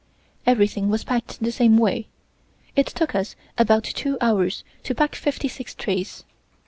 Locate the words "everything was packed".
0.47-1.39